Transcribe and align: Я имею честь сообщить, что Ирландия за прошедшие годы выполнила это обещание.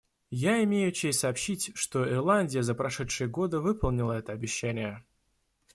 Я 0.43 0.63
имею 0.63 0.91
честь 0.93 1.19
сообщить, 1.19 1.69
что 1.75 2.11
Ирландия 2.11 2.63
за 2.63 2.73
прошедшие 2.73 3.27
годы 3.27 3.59
выполнила 3.59 4.13
это 4.13 4.31
обещание. 4.31 5.05